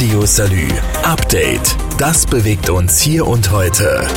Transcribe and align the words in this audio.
Radio 0.00 0.24
Salü. 0.24 0.66
Update. 1.02 1.76
Das 1.98 2.24
bewegt 2.24 2.70
uns 2.70 3.02
hier 3.02 3.26
und 3.26 3.50
heute. 3.50 4.08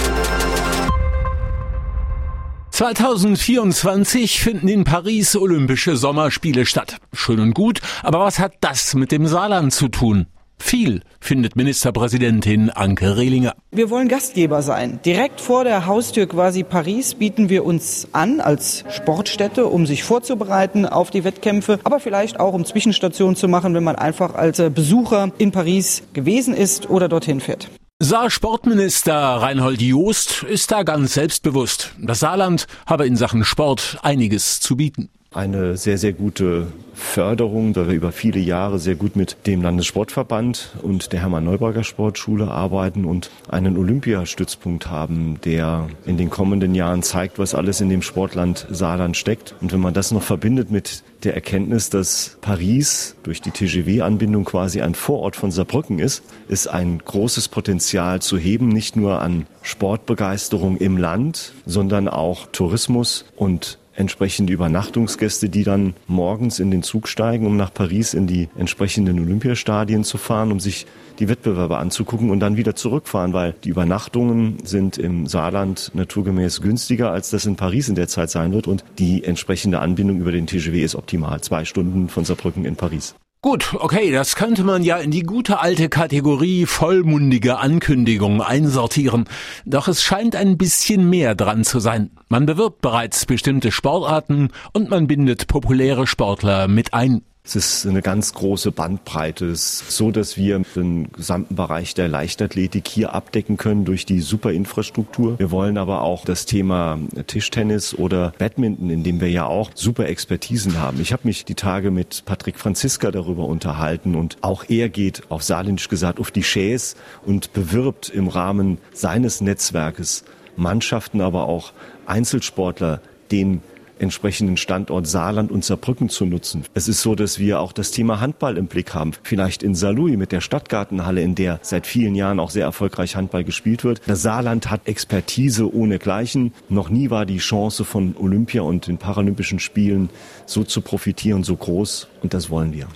2024 2.71 4.39
finden 4.39 4.69
in 4.69 4.85
Paris 4.85 5.35
Olympische 5.35 5.97
Sommerspiele 5.97 6.65
statt. 6.65 7.01
Schön 7.11 7.41
und 7.41 7.53
gut, 7.53 7.81
aber 8.01 8.21
was 8.21 8.39
hat 8.39 8.53
das 8.61 8.93
mit 8.93 9.11
dem 9.11 9.27
Saarland 9.27 9.73
zu 9.73 9.89
tun? 9.89 10.27
Viel, 10.65 11.01
findet 11.19 11.55
Ministerpräsidentin 11.55 12.71
Anke 12.71 13.17
Rehlinger. 13.17 13.53
Wir 13.71 13.91
wollen 13.91 14.07
Gastgeber 14.07 14.63
sein. 14.63 14.99
Direkt 15.05 15.39
vor 15.39 15.65
der 15.65 15.85
Haustür 15.85 16.25
quasi 16.25 16.63
Paris 16.63 17.13
bieten 17.13 17.49
wir 17.49 17.63
uns 17.63 18.07
an 18.13 18.39
als 18.39 18.83
Sportstätte, 18.89 19.67
um 19.67 19.85
sich 19.85 20.03
vorzubereiten 20.03 20.87
auf 20.87 21.11
die 21.11 21.25
Wettkämpfe, 21.25 21.79
aber 21.83 21.99
vielleicht 21.99 22.39
auch 22.39 22.53
um 22.53 22.65
Zwischenstationen 22.65 23.35
zu 23.35 23.47
machen, 23.47 23.75
wenn 23.75 23.83
man 23.83 23.97
einfach 23.97 24.33
als 24.33 24.57
Besucher 24.73 25.31
in 25.37 25.51
Paris 25.51 26.01
gewesen 26.13 26.55
ist 26.55 26.89
oder 26.89 27.07
dorthin 27.07 27.39
fährt. 27.41 27.69
Saar-Sportminister 27.99 29.13
Reinhold 29.13 29.81
Joost 29.81 30.43
ist 30.43 30.71
da 30.71 30.83
ganz 30.83 31.13
selbstbewusst. 31.13 31.93
Das 31.99 32.21
Saarland 32.21 32.67
habe 32.87 33.05
in 33.05 33.15
Sachen 33.15 33.43
Sport 33.43 33.99
einiges 34.01 34.59
zu 34.59 34.77
bieten 34.77 35.09
eine 35.33 35.77
sehr, 35.77 35.97
sehr 35.97 36.13
gute 36.13 36.67
Förderung, 36.93 37.73
da 37.73 37.87
wir 37.87 37.95
über 37.95 38.11
viele 38.11 38.39
Jahre 38.39 38.77
sehr 38.77 38.95
gut 38.95 39.15
mit 39.15 39.47
dem 39.47 39.61
Landessportverband 39.61 40.75
und 40.83 41.11
der 41.11 41.21
Hermann-Neuberger 41.21 41.83
Sportschule 41.83 42.49
arbeiten 42.49 43.05
und 43.05 43.31
einen 43.49 43.77
Olympiastützpunkt 43.77 44.89
haben, 44.89 45.39
der 45.43 45.87
in 46.05 46.17
den 46.17 46.29
kommenden 46.29 46.75
Jahren 46.75 47.01
zeigt, 47.01 47.39
was 47.39 47.55
alles 47.55 47.81
in 47.81 47.89
dem 47.89 48.03
Sportland 48.03 48.67
Saarland 48.69 49.17
steckt. 49.17 49.55
Und 49.61 49.73
wenn 49.73 49.79
man 49.79 49.93
das 49.93 50.11
noch 50.11 50.21
verbindet 50.21 50.69
mit 50.69 51.03
der 51.23 51.33
Erkenntnis, 51.33 51.89
dass 51.89 52.37
Paris 52.41 53.15
durch 53.23 53.41
die 53.41 53.51
TGW-Anbindung 53.51 54.45
quasi 54.45 54.81
ein 54.81 54.93
Vorort 54.93 55.35
von 55.35 55.51
Saarbrücken 55.51 55.99
ist, 55.99 56.23
ist 56.47 56.67
ein 56.67 56.99
großes 56.99 57.47
Potenzial 57.47 58.21
zu 58.21 58.37
heben, 58.37 58.67
nicht 58.67 58.95
nur 58.95 59.21
an 59.21 59.47
Sportbegeisterung 59.61 60.77
im 60.77 60.97
Land, 60.97 61.53
sondern 61.65 62.07
auch 62.07 62.47
Tourismus 62.51 63.25
und 63.35 63.79
entsprechende 63.95 64.53
Übernachtungsgäste, 64.53 65.49
die 65.49 65.63
dann 65.63 65.93
morgens 66.07 66.59
in 66.59 66.71
den 66.71 66.83
Zug 66.83 67.07
steigen, 67.07 67.45
um 67.45 67.57
nach 67.57 67.73
Paris 67.73 68.13
in 68.13 68.27
die 68.27 68.49
entsprechenden 68.57 69.19
Olympiastadien 69.19 70.03
zu 70.03 70.17
fahren, 70.17 70.51
um 70.51 70.59
sich 70.59 70.85
die 71.19 71.29
Wettbewerbe 71.29 71.77
anzugucken 71.77 72.31
und 72.31 72.39
dann 72.39 72.57
wieder 72.57 72.75
zurückfahren, 72.75 73.33
weil 73.33 73.53
die 73.63 73.69
Übernachtungen 73.69 74.57
sind 74.63 74.97
im 74.97 75.27
Saarland 75.27 75.91
naturgemäß 75.93 76.61
günstiger, 76.61 77.11
als 77.11 77.29
das 77.29 77.45
in 77.45 77.55
Paris 77.55 77.89
in 77.89 77.95
der 77.95 78.07
Zeit 78.07 78.29
sein 78.29 78.51
wird 78.51 78.67
und 78.67 78.83
die 78.97 79.23
entsprechende 79.23 79.79
Anbindung 79.79 80.19
über 80.19 80.31
den 80.31 80.47
TGW 80.47 80.83
ist 80.83 80.95
optimal. 80.95 81.41
Zwei 81.41 81.65
Stunden 81.65 82.09
von 82.09 82.25
Saarbrücken 82.25 82.65
in 82.65 82.75
Paris. 82.75 83.15
Gut, 83.43 83.75
okay, 83.77 84.09
das 84.09 84.37
könnte 84.37 84.63
man 84.63 84.83
ja 84.83 84.95
in 84.95 85.11
die 85.11 85.23
gute 85.23 85.59
alte 85.59 85.89
Kategorie 85.89 86.65
vollmundige 86.65 87.57
Ankündigung 87.57 88.41
einsortieren. 88.41 89.25
Doch 89.65 89.89
es 89.89 90.01
scheint 90.01 90.37
ein 90.37 90.57
bisschen 90.57 91.09
mehr 91.09 91.35
dran 91.35 91.65
zu 91.65 91.81
sein. 91.81 92.11
Man 92.29 92.45
bewirbt 92.45 92.79
bereits 92.79 93.25
bestimmte 93.25 93.73
Sportarten 93.73 94.51
und 94.71 94.89
man 94.89 95.07
bindet 95.07 95.47
populäre 95.47 96.07
Sportler 96.07 96.69
mit 96.69 96.93
ein. 96.93 97.21
Es 97.45 97.57
ist 97.57 97.85
eine 97.85 98.01
ganz 98.01 98.33
große 98.33 98.71
Bandbreite. 98.71 99.47
Es 99.47 99.81
ist 99.81 99.91
so, 99.91 100.11
dass 100.11 100.37
wir 100.37 100.59
den 100.59 101.11
gesamten 101.11 101.55
Bereich 101.55 101.93
der 101.93 102.07
Leichtathletik 102.07 102.87
hier 102.87 103.13
abdecken 103.13 103.57
können 103.57 103.83
durch 103.83 104.05
die 104.05 104.21
super 104.21 104.53
Infrastruktur. 104.53 105.37
Wir 105.39 105.51
wollen 105.51 105.77
aber 105.77 106.03
auch 106.03 106.23
das 106.23 106.45
Thema 106.45 106.97
Tischtennis 107.27 107.93
oder 107.95 108.33
Badminton, 108.37 108.89
in 108.89 109.03
dem 109.03 109.19
wir 109.19 109.29
ja 109.29 109.45
auch 109.45 109.71
super 109.75 110.07
Expertisen 110.07 110.79
haben. 110.79 111.01
Ich 111.01 111.11
habe 111.11 111.27
mich 111.27 111.43
die 111.43 111.55
Tage 111.55 111.91
mit 111.91 112.23
Patrick 112.23 112.57
Franziska 112.57 113.11
darüber 113.11 113.45
unterhalten 113.45 114.15
und 114.15 114.37
auch 114.39 114.63
er 114.69 114.87
geht 114.87 115.23
auf 115.29 115.43
Saarländisch 115.43 115.89
gesagt 115.89 116.21
auf 116.21 116.31
die 116.31 116.43
Chais 116.43 116.95
und 117.25 117.51
bewirbt 117.51 118.07
im 118.07 118.29
Rahmen 118.29 118.77
seines 118.93 119.41
Netzwerkes 119.41 120.23
Mannschaften, 120.55 121.19
aber 121.19 121.49
auch 121.49 121.73
Einzelsportler, 122.05 123.01
den 123.31 123.61
entsprechenden 123.99 124.57
Standort 124.57 125.07
Saarland 125.07 125.51
und 125.51 125.63
Saarbrücken 125.63 126.09
zu 126.09 126.25
nutzen. 126.25 126.63
Es 126.73 126.87
ist 126.87 127.01
so, 127.01 127.15
dass 127.15 127.39
wir 127.39 127.59
auch 127.59 127.71
das 127.71 127.91
Thema 127.91 128.19
Handball 128.19 128.57
im 128.57 128.67
Blick 128.67 128.93
haben. 128.93 129.11
Vielleicht 129.23 129.63
in 129.63 129.75
Saarlouis 129.75 130.17
mit 130.17 130.31
der 130.31 130.41
Stadtgartenhalle, 130.41 131.21
in 131.21 131.35
der 131.35 131.59
seit 131.61 131.87
vielen 131.87 132.15
Jahren 132.15 132.39
auch 132.39 132.49
sehr 132.49 132.65
erfolgreich 132.65 133.15
Handball 133.15 133.43
gespielt 133.43 133.83
wird. 133.83 134.01
Das 134.05 134.21
Saarland 134.21 134.69
hat 134.69 134.87
Expertise 134.87 135.73
ohnegleichen. 135.73 136.53
Noch 136.69 136.89
nie 136.89 137.09
war 137.09 137.25
die 137.25 137.37
Chance 137.37 137.85
von 137.85 138.15
Olympia 138.17 138.61
und 138.61 138.87
den 138.87 138.97
Paralympischen 138.97 139.59
Spielen 139.59 140.09
so 140.45 140.63
zu 140.63 140.81
profitieren, 140.81 141.43
so 141.43 141.55
groß. 141.55 142.07
Und 142.21 142.33
das 142.33 142.49
wollen 142.49 142.73
wir. 142.73 142.87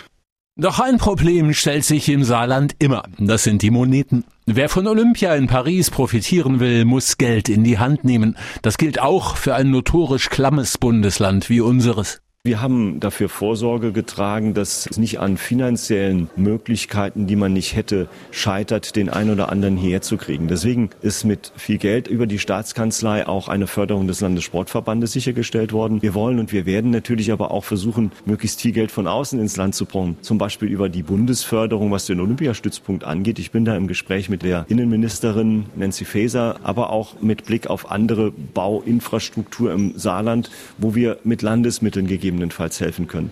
Doch 0.60 0.80
ein 0.80 0.98
Problem 0.98 1.54
stellt 1.54 1.86
sich 1.86 2.10
im 2.10 2.24
Saarland 2.24 2.76
immer. 2.80 3.04
Das 3.20 3.44
sind 3.44 3.62
die 3.62 3.70
Moneten. 3.70 4.24
Wer 4.50 4.70
von 4.70 4.88
Olympia 4.88 5.36
in 5.36 5.48
Paris 5.48 5.92
profitieren 5.92 6.62
will, 6.62 6.86
muss 6.86 7.18
Geld 7.18 7.50
in 7.50 7.66
die 7.66 7.80
Hand 7.80 8.06
nehmen. 8.06 8.38
Das 8.62 8.78
gilt 8.78 8.98
auch 8.98 9.36
für 9.36 9.56
ein 9.56 9.72
notorisch 9.72 10.30
klammes 10.30 10.78
Bundesland 10.78 11.50
wie 11.50 11.60
unseres. 11.60 12.22
Wir 12.48 12.62
haben 12.62 13.02
dafür 13.02 13.28
Vorsorge 13.28 13.92
getragen, 13.92 14.54
dass 14.54 14.88
es 14.90 14.98
nicht 14.98 15.20
an 15.20 15.36
finanziellen 15.36 16.30
Möglichkeiten, 16.38 17.28
die 17.28 17.36
man 17.36 17.52
nicht 17.52 17.76
hätte, 17.76 18.08
scheitert, 18.32 18.96
den 18.96 19.10
einen 19.10 19.32
oder 19.32 19.52
anderen 19.52 19.76
hierher 19.76 20.02
zu 20.02 20.16
kriegen. 20.16 20.48
Deswegen 20.48 20.92
ist 21.02 21.26
mit 21.26 21.52
viel 21.58 21.78
Geld 21.78 22.08
über 22.08 22.26
die 22.26 22.40
Staatskanzlei 22.40 23.28
auch 23.28 23.50
eine 23.50 23.68
Förderung 23.68 24.08
des 24.08 24.22
Landessportverbandes 24.22 25.12
sichergestellt 25.12 25.74
worden. 25.74 26.02
Wir 26.02 26.14
wollen 26.14 26.40
und 26.40 26.54
wir 26.54 26.66
werden 26.66 26.90
natürlich 26.90 27.34
aber 27.34 27.52
auch 27.52 27.66
versuchen, 27.66 28.14
möglichst 28.24 28.62
viel 28.62 28.72
Geld 28.72 28.92
von 28.92 29.08
außen 29.08 29.38
ins 29.42 29.58
Land 29.58 29.76
zu 29.76 29.86
bringen. 29.86 30.16
Zum 30.22 30.38
Beispiel 30.38 30.70
über 30.70 30.88
die 30.88 31.04
Bundesförderung, 31.04 31.92
was 31.92 32.06
den 32.06 32.22
Olympiastützpunkt 32.22 33.04
angeht. 33.04 33.40
Ich 33.40 33.52
bin 33.52 33.66
da 33.66 33.76
im 33.76 33.88
Gespräch 33.88 34.30
mit 34.30 34.44
der 34.44 34.66
Innenministerin 34.70 35.66
Nancy 35.76 36.06
Faeser, 36.06 36.62
aber 36.64 36.92
auch 36.92 37.20
mit 37.20 37.44
Blick 37.44 37.68
auf 37.68 37.92
andere 37.92 38.32
Bauinfrastruktur 38.32 39.74
im 39.74 39.98
Saarland, 39.98 40.50
wo 40.78 40.96
wir 40.96 41.18
mit 41.26 41.42
Landesmitteln 41.42 42.08
gegeben 42.08 42.37
gegebenenfalls 42.38 42.80
helfen 42.80 43.08
können. 43.08 43.32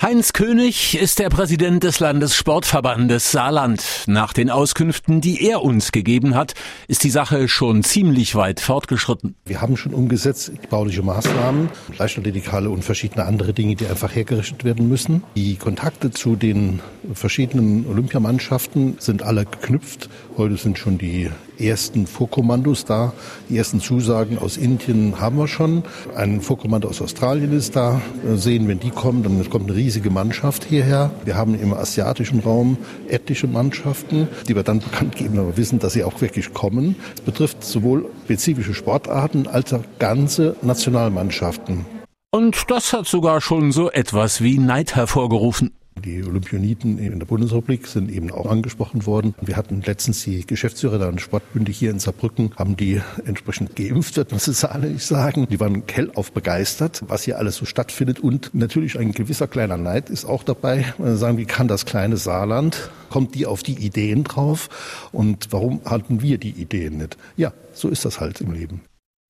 Heinz 0.00 0.32
König 0.32 0.98
ist 1.00 1.20
der 1.20 1.28
Präsident 1.28 1.84
des 1.84 2.00
Landessportverbandes 2.00 3.30
Saarland. 3.30 3.84
Nach 4.08 4.32
den 4.32 4.50
Auskünften, 4.50 5.20
die 5.20 5.46
er 5.46 5.62
uns 5.62 5.92
gegeben 5.92 6.34
hat, 6.34 6.54
ist 6.88 7.04
die 7.04 7.10
Sache 7.10 7.46
schon 7.46 7.84
ziemlich 7.84 8.34
weit 8.34 8.58
fortgeschritten. 8.58 9.36
Wir 9.44 9.60
haben 9.60 9.76
schon 9.76 9.94
umgesetzt 9.94 10.50
bauliche 10.70 11.02
Maßnahmen, 11.02 11.68
Leichtathletikhalle 11.98 12.68
und 12.68 12.84
verschiedene 12.84 13.26
andere 13.26 13.52
Dinge, 13.52 13.76
die 13.76 13.86
einfach 13.86 14.12
hergerichtet 14.12 14.64
werden 14.64 14.88
müssen. 14.88 15.22
Die 15.36 15.54
Kontakte 15.54 16.10
zu 16.10 16.34
den 16.34 16.80
verschiedenen 17.14 17.86
Olympiamannschaften 17.86 18.96
sind 18.98 19.22
alle 19.22 19.44
geknüpft. 19.44 20.10
Heute 20.36 20.56
sind 20.56 20.78
schon 20.78 20.98
die 20.98 21.30
ersten 21.66 22.06
Vorkommandos 22.06 22.84
da. 22.84 23.12
Die 23.48 23.56
ersten 23.56 23.80
Zusagen 23.80 24.38
aus 24.38 24.56
Indien 24.56 25.20
haben 25.20 25.36
wir 25.36 25.48
schon. 25.48 25.84
Ein 26.16 26.40
Vorkommando 26.40 26.88
aus 26.88 27.00
Australien 27.00 27.52
ist 27.52 27.76
da. 27.76 28.00
Wir 28.22 28.36
sehen, 28.36 28.68
wenn 28.68 28.80
die 28.80 28.90
kommen, 28.90 29.22
dann 29.22 29.48
kommt 29.50 29.68
eine 29.68 29.76
riesige 29.76 30.10
Mannschaft 30.10 30.64
hierher. 30.64 31.10
Wir 31.24 31.36
haben 31.36 31.58
im 31.58 31.74
asiatischen 31.74 32.40
Raum 32.40 32.76
etliche 33.08 33.46
Mannschaften, 33.46 34.28
die 34.48 34.54
wir 34.54 34.62
dann 34.62 34.80
bekannt 34.80 35.16
geben, 35.16 35.38
aber 35.38 35.56
wissen, 35.56 35.78
dass 35.78 35.92
sie 35.92 36.04
auch 36.04 36.20
wirklich 36.20 36.52
kommen. 36.52 36.96
Es 37.14 37.20
betrifft 37.20 37.64
sowohl 37.64 38.06
spezifische 38.24 38.74
Sportarten 38.74 39.46
als 39.46 39.72
auch 39.72 39.84
ganze 39.98 40.56
Nationalmannschaften. 40.62 41.84
Und 42.30 42.70
das 42.70 42.94
hat 42.94 43.06
sogar 43.06 43.42
schon 43.42 43.72
so 43.72 43.90
etwas 43.90 44.40
wie 44.40 44.58
Neid 44.58 44.96
hervorgerufen. 44.96 45.72
Die 46.04 46.24
Olympioniken 46.24 46.98
in 46.98 47.18
der 47.18 47.26
Bundesrepublik 47.26 47.86
sind 47.86 48.10
eben 48.10 48.32
auch 48.32 48.46
angesprochen 48.46 49.06
worden. 49.06 49.34
Wir 49.40 49.56
hatten 49.56 49.82
letztens 49.82 50.24
die 50.24 50.44
Geschäftsführer 50.44 50.98
der 50.98 51.16
Sportbünde 51.18 51.70
hier 51.70 51.90
in 51.90 52.00
Saarbrücken, 52.00 52.52
haben 52.56 52.76
die 52.76 53.00
entsprechend 53.24 53.76
geimpft, 53.76 54.16
wird 54.16 54.30
man 54.30 54.38
es 54.38 54.46
nicht 54.48 55.04
sagen. 55.04 55.46
Die 55.48 55.60
waren 55.60 55.82
hellauf 55.92 56.32
begeistert, 56.32 57.02
was 57.06 57.22
hier 57.22 57.38
alles 57.38 57.56
so 57.56 57.66
stattfindet. 57.66 58.20
Und 58.20 58.52
natürlich 58.52 58.98
ein 58.98 59.12
gewisser 59.12 59.46
kleiner 59.46 59.76
Neid 59.76 60.10
ist 60.10 60.24
auch 60.24 60.42
dabei. 60.42 60.92
Man 60.98 61.16
sagen, 61.16 61.38
wie 61.38 61.44
kann 61.44 61.68
das 61.68 61.86
kleine 61.86 62.16
Saarland, 62.16 62.90
kommt 63.08 63.34
die 63.34 63.46
auf 63.46 63.62
die 63.62 63.74
Ideen 63.74 64.24
drauf? 64.24 64.70
Und 65.12 65.48
warum 65.50 65.82
halten 65.84 66.20
wir 66.20 66.38
die 66.38 66.50
Ideen 66.50 66.96
nicht? 66.96 67.16
Ja, 67.36 67.52
so 67.74 67.88
ist 67.88 68.04
das 68.04 68.18
halt 68.18 68.40
im 68.40 68.52
Leben. 68.52 68.80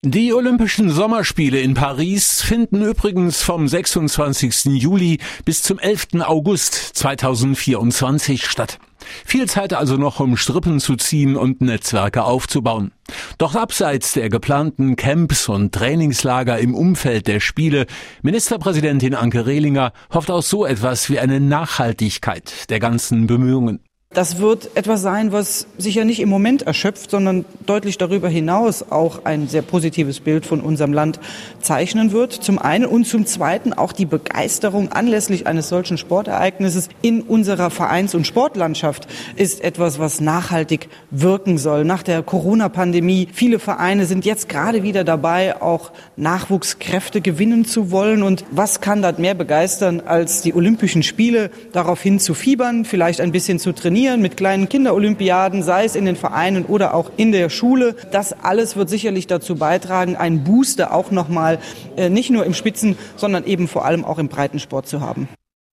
Die 0.05 0.35
Olympischen 0.35 0.91
Sommerspiele 0.91 1.61
in 1.61 1.75
Paris 1.75 2.43
finden 2.43 2.83
übrigens 2.83 3.41
vom 3.41 3.69
26. 3.69 4.65
Juli 4.83 5.19
bis 5.45 5.63
zum 5.63 5.79
11. 5.79 6.23
August 6.23 6.75
2024 6.75 8.45
statt. 8.45 8.81
Viel 9.25 9.49
Zeit 9.49 9.73
also 9.73 9.97
noch, 9.97 10.19
um 10.19 10.37
Strippen 10.37 10.81
zu 10.81 10.97
ziehen 10.97 11.37
und 11.37 11.61
Netzwerke 11.61 12.25
aufzubauen. 12.25 12.91
Doch 13.39 13.55
abseits 13.55 14.13
der 14.15 14.29
geplanten 14.29 14.97
Camps 14.97 15.49
und 15.49 15.73
Trainingslager 15.73 16.59
im 16.59 16.75
Umfeld 16.75 17.29
der 17.29 17.39
Spiele, 17.39 17.87
Ministerpräsidentin 18.23 19.15
Anke 19.15 19.47
Rehlinger 19.47 19.93
hofft 20.13 20.33
auch 20.33 20.43
so 20.43 20.67
etwas 20.67 21.11
wie 21.11 21.21
eine 21.21 21.39
Nachhaltigkeit 21.39 22.69
der 22.71 22.81
ganzen 22.81 23.29
Bemühungen. 23.29 23.79
Das 24.15 24.39
wird 24.39 24.77
etwas 24.77 25.01
sein, 25.01 25.33
was 25.33 25.67
sich 25.79 25.95
ja 25.95 26.05
nicht 26.05 26.21
im 26.21 26.29
Moment 26.29 26.63
erschöpft, 26.63 27.11
sondern 27.11 27.47
deutlich 27.65 27.97
darüber 27.97 28.29
hinaus 28.29 28.85
auch 28.91 29.25
ein 29.25 29.49
sehr 29.49 29.63
positives 29.63 30.21
Bild 30.21 30.45
von 30.45 30.61
unserem 30.61 30.93
Land 30.93 31.19
zeichnen 31.63 32.13
wird. 32.13 32.35
Zum 32.35 32.59
einen 32.59 32.85
und 32.85 33.07
zum 33.07 33.25
zweiten 33.25 33.73
auch 33.73 33.93
die 33.93 34.05
Begeisterung 34.05 34.93
anlässlich 34.93 35.47
eines 35.47 35.71
solchen 35.71 35.97
Sportereignisses 35.97 36.91
in 37.01 37.23
unserer 37.23 37.71
Vereins- 37.71 38.15
und 38.15 38.27
Sportlandschaft 38.27 39.09
ist 39.37 39.65
etwas, 39.65 39.99
was 39.99 40.21
nachhaltig 40.21 40.91
wirken 41.11 41.57
soll. 41.57 41.87
Nach 41.87 42.03
der 42.03 42.23
Corona-Pandemie, 42.23 43.29
viele 43.33 43.59
Vereine 43.59 44.05
sind 44.05 44.27
jetzt 44.27 44.47
gerade 44.51 44.83
wieder 44.83 45.05
dabei, 45.05 45.63
auch 45.63 45.91
Nachwuchskräfte 46.17 47.23
gewinnen 47.23 47.65
zu 47.65 47.91
wollen. 47.91 48.23
Und 48.23 48.45
was 48.51 48.83
kann 48.83 49.01
das 49.01 49.17
mehr 49.17 49.35
begeistern, 49.35 50.03
als 50.05 50.43
die 50.43 50.53
Olympischen 50.53 51.03
Spiele 51.03 51.51
daraufhin 51.73 52.19
zu 52.19 52.35
fiebern, 52.35 52.85
vielleicht 52.85 53.23
ein 53.23 53.33
bisschen 53.33 53.59
zu 53.59 53.73
trainieren? 53.73 54.02
Trainieren 54.03 54.21
mit 54.21 54.37
kleinen 54.37 54.69
Kinderolympiaden, 54.69 55.63
sei 55.63 55.85
es 55.85 55.95
in 55.95 56.07
den 56.07 56.17
Vereinen 56.17 56.65
oder 56.65 56.93
auch 56.95 57.13
in 57.17 57.31
der 57.31 57.49
Schule. 57.51 57.95
Das 58.11 58.33
alles 58.33 58.75
wird 58.75 58.91
sicherlich 58.91 59.29
dazu 59.29 59.55
beitragen, 59.55 60.17
einen 60.17 60.43
Booster 60.43 60.93
auch 60.93 61.13
nochmal 61.13 61.61
äh, 61.97 62.09
nicht 62.09 62.29
nur 62.31 62.45
im 62.45 62.53
Spitzen, 62.53 62.99
sondern 63.15 63.45
eben 63.45 63.69
vor 63.69 63.85
allem 63.85 64.05
auch 64.05 64.19
im 64.19 64.27
Breitensport 64.27 64.89
zu 64.89 65.01
haben. 65.01 65.29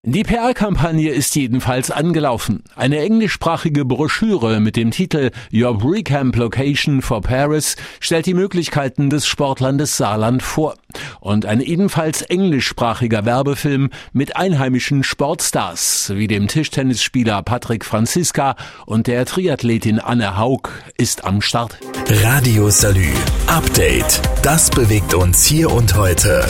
Die 0.05 0.23
PR-Kampagne 0.23 1.11
ist 1.11 1.35
jedenfalls 1.35 1.91
angelaufen. 1.91 2.63
Eine 2.77 3.01
englischsprachige 3.01 3.85
Broschüre 3.85 4.61
mit 4.61 4.77
dem 4.77 4.93
Titel 4.93 5.33
Your 5.53 5.77
Recamp 5.83 6.37
Location 6.37 7.03
for 7.03 7.21
Paris 7.21 7.75
stellt 7.99 8.27
die 8.27 8.35
Möglichkeiten 8.35 9.11
des 9.11 9.27
Sportlandes 9.27 9.97
Saarland 9.97 10.45
vor. 10.45 10.77
Und 11.19 11.47
ein 11.47 11.61
ebenfalls 11.61 12.23
englischsprachiger 12.23 13.25
Werbefilm 13.25 13.91
mit 14.13 14.37
einheimischen 14.37 15.03
Sportstars 15.03 16.13
wie 16.15 16.29
dem 16.29 16.47
Tischtennisspieler 16.47 17.43
Patrick 17.43 17.85
Franziska 17.85 18.55
und 18.87 19.09
der 19.09 19.27
Triathletin 19.27 19.99
Anne 19.99 20.39
Haug 20.39 20.71
ist 20.97 21.25
am 21.25 21.41
Start. 21.41 21.77
Radio 22.09 22.71
Salü. 22.71 23.13
Update. 23.49 24.23
Das 24.45 24.71
bewegt 24.71 25.13
uns 25.15 25.45
hier 25.45 25.73
und 25.73 25.97
heute. 25.97 26.47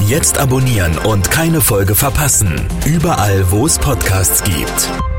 Jetzt 0.00 0.38
abonnieren 0.38 0.96
und 0.98 1.30
keine 1.30 1.60
Folge 1.60 1.94
verpassen. 1.94 2.68
Überall, 2.84 3.50
wo 3.50 3.66
es 3.66 3.78
Podcasts 3.78 4.42
gibt. 4.44 5.15